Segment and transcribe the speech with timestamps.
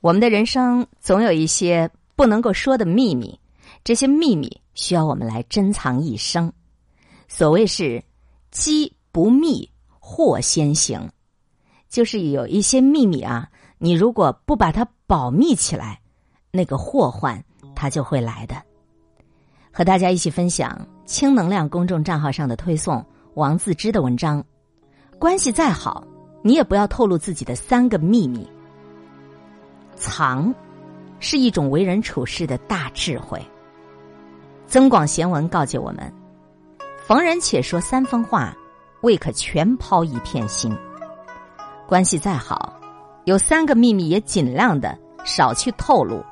[0.00, 3.38] 我们的人生总有一些不能够说的秘密，
[3.82, 6.52] 这些秘密需要我们来珍藏一生。
[7.26, 8.02] 所谓是
[8.52, 11.10] “机不密，祸先行”，
[11.90, 16.00] 就是有一些秘密啊，你如果不把它保密起来，
[16.52, 17.44] 那个祸患
[17.74, 18.54] 它就会来的。
[19.72, 23.04] 和大家一起分享轻能量公众账号上的推送
[23.34, 24.44] 王自知的文章。
[25.18, 26.06] 关系再好，
[26.42, 28.48] 你也不要透露自己的三个秘密。
[29.98, 30.54] 藏，
[31.20, 33.40] 是一种为人处事的大智慧。
[34.66, 36.12] 增广贤文告诫我们：
[37.06, 38.54] 逢人且说三分话，
[39.02, 40.76] 未可全抛一片心。
[41.86, 42.78] 关系再好，
[43.24, 46.22] 有三个秘密也尽量的少去透露，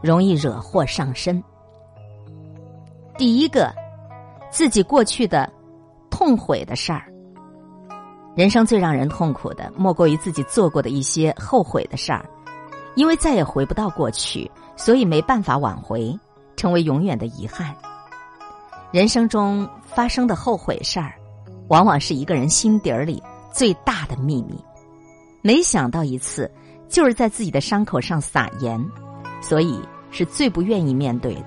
[0.00, 1.42] 容易惹祸上身。
[3.18, 3.72] 第一个，
[4.50, 5.52] 自己过去的
[6.08, 7.12] 痛悔的事儿。
[8.34, 12.24] 人生最让人痛苦的，莫过于自己做过的一些后悔的事儿。
[12.94, 16.18] 因为再也回不到过去，所以没办法挽回，
[16.56, 17.74] 成为永远的遗憾。
[18.90, 21.14] 人生中发生的后悔事儿，
[21.68, 24.62] 往往是一个人心底儿里最大的秘密。
[25.40, 26.50] 没想到一次，
[26.88, 28.78] 就是在自己的伤口上撒盐，
[29.40, 31.46] 所以是最不愿意面对的。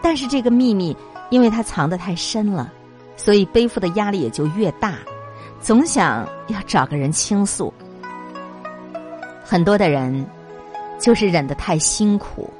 [0.00, 0.96] 但是这个秘密，
[1.30, 2.72] 因为它藏得太深了，
[3.16, 4.94] 所以背负的压力也就越大，
[5.60, 7.74] 总想要找个人倾诉。
[9.48, 10.26] 很多的人
[10.98, 12.50] 就是忍得太辛苦，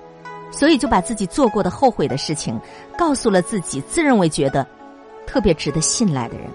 [0.53, 2.59] 所以就把自己做过的后悔的事情
[2.97, 4.65] 告诉了自己自认为觉得
[5.27, 6.47] 特别值得信赖的人。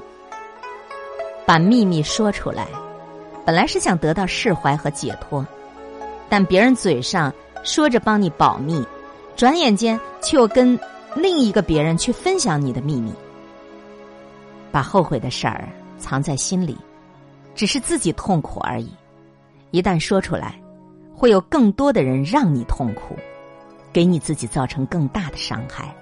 [1.45, 2.65] 把秘密说出来，
[3.45, 5.45] 本来是想得到释怀和解脱，
[6.29, 8.81] 但别人嘴上说着帮你保密，
[9.35, 10.79] 转眼间却又跟
[11.13, 13.11] 另一个别人去分享你的秘密。
[14.71, 15.67] 把后悔的事儿
[15.99, 16.77] 藏在心里，
[17.53, 18.89] 只是自己痛苦而已。
[19.71, 20.55] 一旦说出来，
[21.15, 23.15] 会有更多的人让你痛苦，
[23.93, 25.95] 给你自己造成更大的伤害。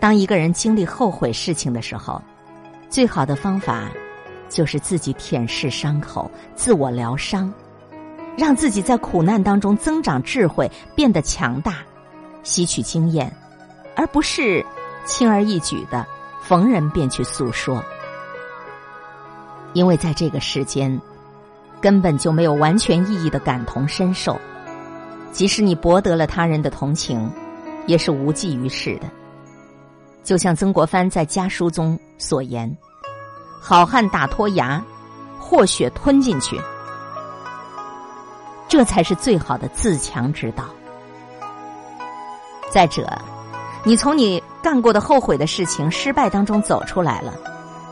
[0.00, 2.20] 当一个人经历后悔事情的时候，
[2.88, 3.88] 最好的方法
[4.48, 7.52] 就是自己舔舐伤口，自我疗伤，
[8.36, 11.76] 让自己在苦难当中增长智慧，变得强大，
[12.42, 13.32] 吸取经验，
[13.94, 14.66] 而不是
[15.04, 16.04] 轻而易举的
[16.42, 17.80] 逢人便去诉说。
[19.74, 21.00] 因为在这个世间。
[21.82, 24.40] 根本就没有完全意义的感同身受，
[25.32, 27.28] 即使你博得了他人的同情，
[27.86, 29.08] 也是无济于事的。
[30.22, 32.72] 就像曾国藩在家书中所言
[33.60, 34.80] ：“好汉打脱牙，
[35.40, 36.60] 或血吞进去，
[38.68, 40.64] 这才是最好的自强之道。”
[42.70, 43.10] 再者，
[43.82, 47.34] 你从你干过的后悔的事情、失败当中走出来了，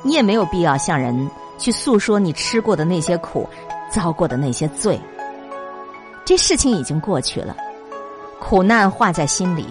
[0.05, 3.49] 你也没有必要向人去诉说你吃过的那些苦。
[3.91, 4.99] 遭过的那些罪，
[6.25, 7.57] 这事情已经过去了，
[8.39, 9.67] 苦难化在心里，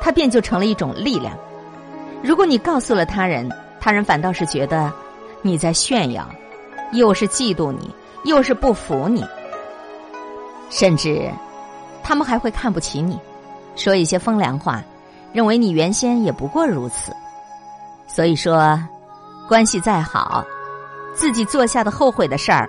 [0.00, 1.36] 它便就成了一种力量。
[2.22, 3.50] 如果你告诉了他人，
[3.80, 4.92] 他人反倒是觉得
[5.42, 6.28] 你在炫耀，
[6.92, 7.90] 又是嫉妒你，
[8.24, 9.24] 又是不服你，
[10.70, 11.30] 甚至
[12.02, 13.18] 他们还会看不起你，
[13.74, 14.82] 说一些风凉话，
[15.32, 17.12] 认为你原先也不过如此。
[18.06, 18.78] 所以说，
[19.48, 20.44] 关系再好，
[21.14, 22.68] 自己做下的后悔的事儿。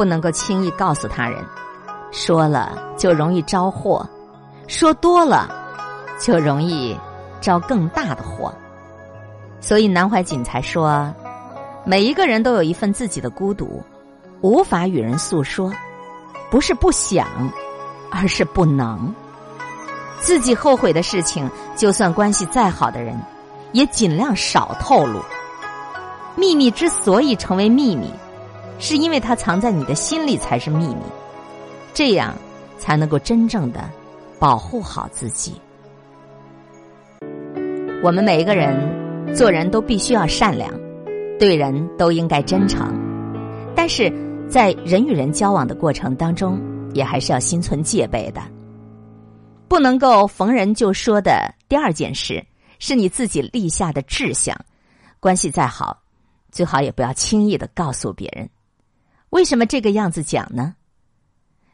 [0.00, 1.44] 不能够轻易告诉他人，
[2.10, 4.08] 说了就容易招祸，
[4.66, 5.54] 说多了
[6.18, 6.98] 就容易
[7.38, 8.50] 招更大的祸。
[9.60, 11.12] 所以南怀瑾才说，
[11.84, 13.82] 每一个人都有一份自己的孤独，
[14.40, 15.70] 无法与人诉说，
[16.50, 17.28] 不是不想，
[18.10, 19.14] 而是不能。
[20.18, 21.46] 自己后悔的事情，
[21.76, 23.20] 就算关系再好的人，
[23.72, 25.20] 也尽量少透露。
[26.36, 28.10] 秘密之所以成为秘密。
[28.80, 31.02] 是因为它藏在你的心里才是秘密，
[31.92, 32.34] 这样
[32.78, 33.88] 才能够真正的
[34.38, 35.52] 保护好自己。
[38.02, 40.72] 我们每一个人做人都必须要善良，
[41.38, 42.90] 对人都应该真诚，
[43.76, 44.10] 但是
[44.48, 46.58] 在人与人交往的过程当中，
[46.94, 48.40] 也还是要心存戒备的，
[49.68, 51.54] 不能够逢人就说的。
[51.68, 52.42] 第二件事
[52.78, 54.56] 是你自己立下的志向，
[55.20, 55.98] 关系再好，
[56.50, 58.48] 最好也不要轻易的告诉别人。
[59.30, 60.74] 为什么这个样子讲呢？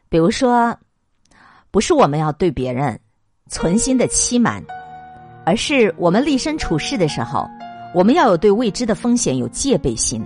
[0.09, 0.77] 比如说，
[1.71, 2.99] 不是我们要对别人
[3.49, 4.63] 存心的欺瞒，
[5.43, 7.47] 而是我们立身处世的时候，
[7.95, 10.23] 我们要有对未知的风险有戒备心。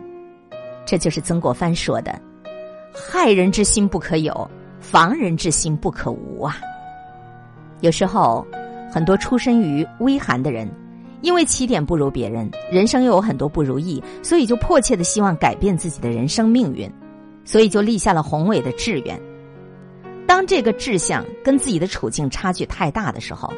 [0.86, 2.20] 这就是曾国藩说的
[2.94, 4.52] ：“害人之心不可有，
[4.82, 6.58] 防人之心不可无啊。”
[7.80, 8.46] 有时候，
[8.92, 10.70] 很多出身于微寒的人，
[11.22, 16.92] 因为起点不如别人，人生又有很多不如意，所以就迫切的希望改变自己的人生命运。
[17.44, 19.20] 所以就立下了宏伟的志愿。
[20.28, 23.52] 当这个志向跟自己的处境差距太大的时候，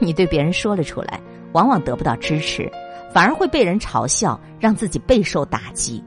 [0.00, 1.20] 你对别人说了出来，
[1.52, 2.70] 往往得不到支持，
[3.12, 6.02] 反而会被人嘲笑，让自己备受打击。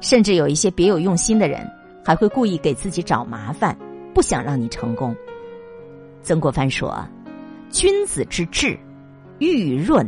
[0.00, 1.66] 甚至有一些别有用心的人，
[2.04, 3.74] 还会故意给自己找麻烦，
[4.12, 5.16] 不想让你成功。
[6.22, 6.94] 曾国藩说
[7.70, 8.78] ：“君子之志，
[9.38, 10.06] 玉润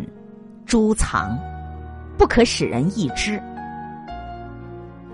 [0.66, 1.38] 珠藏，
[2.18, 3.42] 不可使人易知。”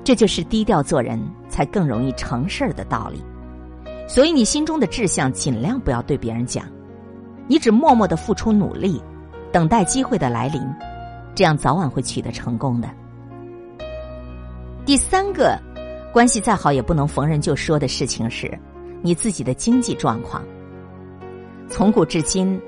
[0.04, 3.22] 这就是低调做人才更容易成事儿的道理。
[4.08, 6.64] 所以，你心中的志向尽量不要对别人讲，
[7.46, 9.00] 你只默默的付出努力，
[9.50, 10.60] 等待机会的来临，
[11.34, 12.90] 这样早晚会取得成功的。
[14.84, 15.58] 第三个，
[16.12, 18.58] 关系再好也不能逢人就说的事情是，
[19.00, 20.42] 你自己的经济状况。
[21.68, 22.60] 从古至今，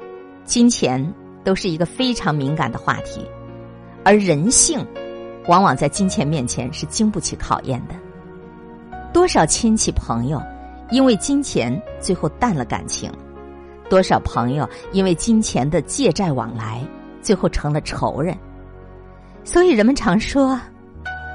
[0.44, 3.26] 金钱都是一个非常敏感的话题，
[4.04, 4.86] 而人性，
[5.46, 7.94] 往往在金钱面前是经不起考验的。
[9.12, 10.42] 多少亲戚朋友。
[10.90, 13.10] 因为金钱最后淡了感情，
[13.88, 16.84] 多少朋友因为金钱的借债往来，
[17.22, 18.36] 最后成了仇人。
[19.42, 20.60] 所以人们常说，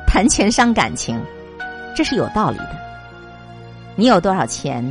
[0.08, 1.20] 谈钱伤感情，
[1.96, 2.78] 这是有道理的。
[3.96, 4.86] 你有多少钱，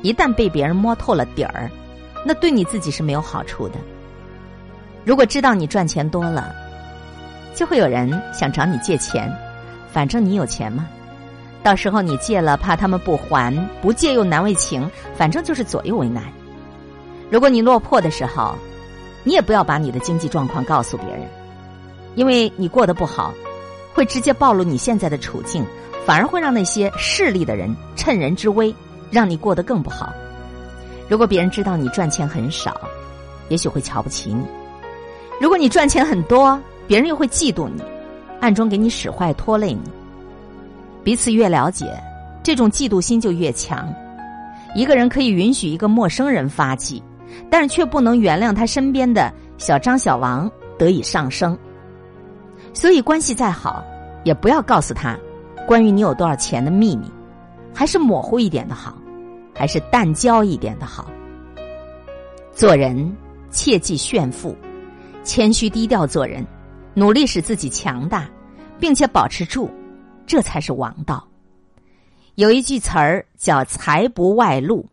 [0.00, 1.68] 一旦被别人摸透了底儿，
[2.24, 3.74] 那对你自己是没有好处的。
[5.04, 6.54] 如果知道你赚钱多了，
[7.54, 9.32] 就会有人想找你借钱，
[9.92, 10.86] 反正你有钱嘛。
[11.62, 16.22] 到时候你借了，怕他们不还；不借又难为情，反正就是左右为难。
[17.30, 18.54] 如果你落魄的时候，
[19.22, 21.22] 你也不要把你的经济状况告诉别人，
[22.16, 23.32] 因为你过得不好，
[23.94, 25.64] 会直接暴露你现在的处境，
[26.04, 28.74] 反而会让那些势利的人趁人之危，
[29.10, 30.12] 让你过得更不好。
[31.08, 32.78] 如果别人知道你赚钱很少，
[33.48, 34.44] 也许会瞧不起你；
[35.40, 37.82] 如果你赚钱很多，别人又会嫉妒你，
[38.40, 39.80] 暗中给你使坏，拖累你。
[41.02, 41.86] 彼此越了解，
[42.42, 43.92] 这种嫉妒心就越强。
[44.74, 47.02] 一个人可以允许一个陌生人发迹，
[47.50, 51.56] 但是却不能原谅他身边的小张、小王得以上升。
[52.72, 53.84] 所以，关系再好，
[54.24, 55.16] 也不要告诉他
[55.66, 57.10] 关于你有多少钱的秘密，
[57.72, 58.96] 还是模糊一点的好，
[59.54, 61.08] 还是淡交一点的好。
[62.52, 63.16] 做人
[63.50, 64.56] 切忌炫富，
[65.22, 66.44] 谦虚低调做人，
[66.94, 68.28] 努力使自己强大，
[68.78, 69.70] 并且保持住。
[70.26, 71.26] 这才是王道。
[72.36, 74.88] 有一句词儿叫“财不外露”，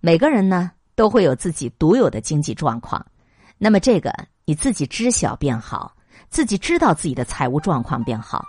[0.00, 3.04] 每个人呢都会有自己独有的经济状况，
[3.56, 4.12] 那么这个
[4.44, 5.92] 你自己知晓便好，
[6.28, 8.44] 自己知道自己的财务状况便好。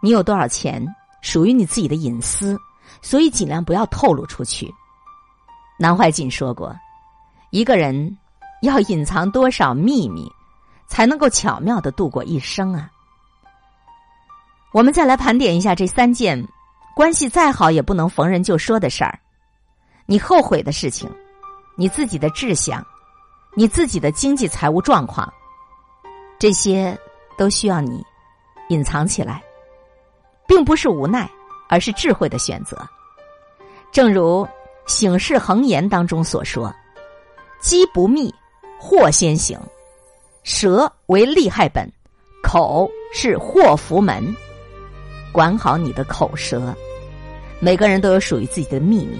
[0.00, 0.84] 你有多少钱
[1.20, 2.58] 属于你自己的隐私，
[3.02, 4.72] 所以尽量不要透露出去。
[5.78, 6.74] 南怀瑾说过
[7.50, 8.16] ：“一个人
[8.62, 10.30] 要隐藏多少秘密，
[10.86, 12.90] 才能够巧妙的度过一生啊？”
[14.72, 16.44] 我们再来盘点一下这三件
[16.96, 19.18] 关系再好也不能逢人就说的事儿，
[20.06, 21.08] 你后悔的事情，
[21.76, 22.84] 你自己的志向，
[23.54, 25.32] 你自己的经济财务状况，
[26.38, 26.98] 这些
[27.38, 28.04] 都需要你
[28.68, 29.42] 隐藏起来，
[30.46, 31.30] 并不是无奈，
[31.68, 32.76] 而是智慧的选择。
[33.92, 34.44] 正如
[34.86, 36.74] 《醒世恒言》当中所说
[37.62, 38.34] ：“机不密，
[38.78, 39.56] 祸先行；
[40.44, 41.90] 舌为利害本，
[42.42, 44.22] 口是祸福门。”
[45.32, 46.72] 管好你的口舌，
[47.60, 49.16] 每个人都有属于自己的秘密。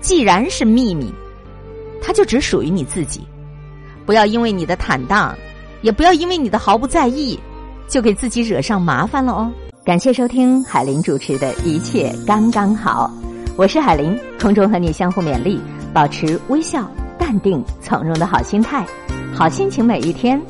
[0.00, 1.10] 既然是秘密，
[2.02, 3.26] 它就只属于你自己。
[4.04, 5.34] 不要因为你的坦荡，
[5.82, 7.38] 也不要因为你的毫不在意，
[7.88, 9.50] 就给自己惹上麻烦了哦。
[9.84, 13.08] 感谢收听海林主持的一切刚刚好，
[13.56, 15.60] 我是海林，空中和你相互勉励，
[15.94, 18.84] 保持微笑、淡定、从容的好心态，
[19.34, 20.40] 好心情每一天。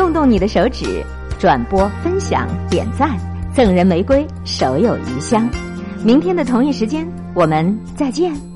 [0.00, 1.04] 动动你的手指，
[1.38, 3.18] 转播、分享、点赞。
[3.52, 5.46] 赠人玫瑰，手有余香。
[6.02, 8.49] 明天的同一时间，我们再见。